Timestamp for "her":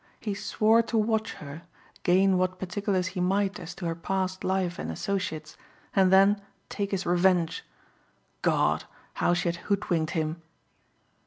1.33-1.61, 3.85-3.93